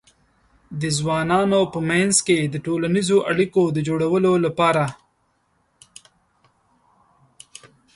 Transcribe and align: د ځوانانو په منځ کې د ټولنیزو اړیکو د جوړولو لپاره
د 0.81 0.83
ځوانانو 0.97 1.59
په 1.73 1.79
منځ 1.89 2.15
کې 2.27 2.37
د 2.53 2.55
ټولنیزو 2.65 3.17
اړیکو 3.31 3.63
د 3.75 3.77
جوړولو 3.87 4.33
لپاره 4.45 4.83